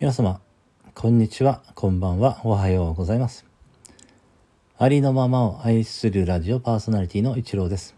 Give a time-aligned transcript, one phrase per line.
[0.00, 0.40] 皆様、
[0.94, 3.44] こんにちは、こんばんは、おはようございます。
[4.78, 7.96] ありのままを愛するラジオパーソナリティの一郎です。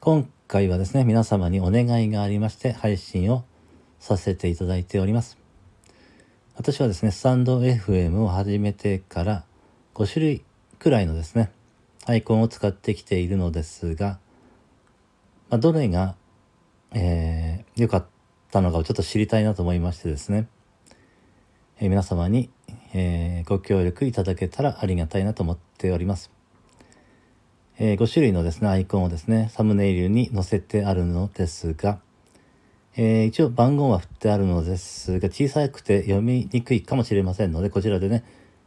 [0.00, 3.44] 今回はですね、皆様にお願いがありまして配信を
[4.00, 5.38] させていただいております。
[6.56, 9.44] 私はですね、スタンド FM を始めてから
[9.94, 10.44] 5種類
[10.80, 11.52] くらいのですね、
[12.04, 14.18] アイコンを使ってきているのですが、
[15.50, 16.16] まあ、どれが、
[16.92, 18.06] えー、良かっ
[18.50, 20.48] たのかをちょっと知りたいなと思いましてですね、
[21.80, 22.50] えー、皆様に、
[22.92, 26.30] えー、ご協力いただけたらありがたいなと思っております。
[27.78, 31.98] えー、5種類のですね、アイコンをですね、サムネイルに載せてあるのですが、
[32.96, 38.22] えー、一応番号は振ってあるのですが、小さくて読みにくいかもしれませんので、こちらでね、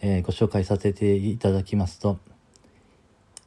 [0.00, 2.18] えー、ご紹介させていただきますと、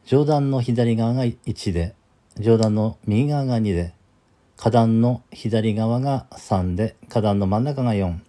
[0.06, 1.96] 上段の左側が1で、
[2.38, 3.94] 上段の右側が2で、
[4.56, 8.20] 下段の左側が3で、下段の真ん中が4、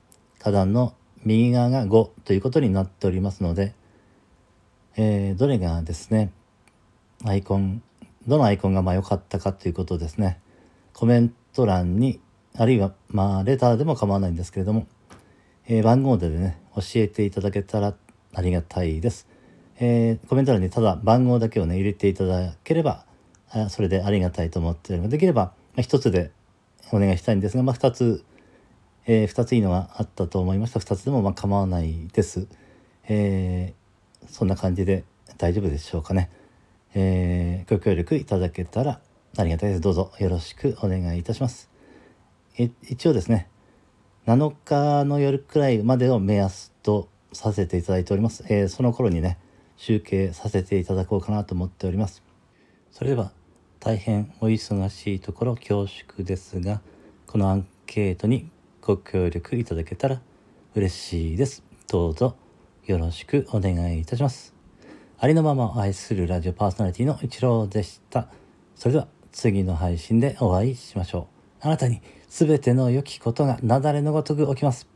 [0.41, 0.95] 下段の
[1.25, 3.75] 右側が5ということになっておりますので、
[4.97, 6.33] えー、どれがですね、
[7.25, 7.83] アイコン、
[8.27, 10.41] どのアイコンがまあ良かったかということですね、
[10.93, 12.21] コメント欄に、
[12.57, 14.87] あるいはまあレターでも構わないんですけれども、
[15.69, 17.95] えー、番号でね、教えていただけたら
[18.35, 19.29] ありがたいです。
[19.79, 23.05] えー、コメント欄にただ番号だけをね、入れていただければ、
[23.69, 25.11] それでありがたいと思っております。
[25.11, 26.31] できれば、ま、1つで
[26.91, 28.25] お願いしたいんですが、まあ、2つ
[29.07, 30.81] えー、2ついいのがあったと思いました。
[30.81, 32.47] 2つでもまあ構わないです、
[33.09, 35.05] えー、そんな感じで
[35.39, 36.31] 大丈夫でしょうかね、
[36.95, 39.01] えー、ご協力いただけたら
[39.37, 39.81] ありがたいです。
[39.81, 41.71] どうぞよろしくお願いいたします。
[42.57, 43.49] 一応ですね
[44.27, 49.39] 7日の夜くらいまでを目安とさせていただいております、えー、その頃にね
[49.79, 52.23] 集計させていただこうかなと思っております。
[52.91, 53.33] それでは
[53.81, 56.81] 大変お忙しいところ恐縮ですが
[57.27, 58.49] このアンケートに
[58.85, 60.21] ご協力いただけたら
[60.75, 61.63] 嬉しいです。
[61.89, 62.35] どうぞ
[62.85, 64.55] よろしくお願いいたします。
[65.21, 68.27] ありのままを愛するラジオパーソナリティの一郎でした。
[68.75, 71.29] それでは次の配信でお会いしましょ
[71.63, 71.67] う。
[71.67, 74.92] あなたに全ての良きことが雪崩のごとく起きます。